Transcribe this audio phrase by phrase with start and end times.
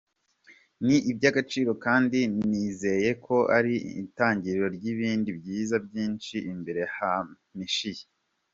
[0.85, 2.19] Ni iby’agaciro kandi
[2.49, 8.03] nizeye ko ari itangiriro ry’ibindi byiza byinshi imbere hampishiye.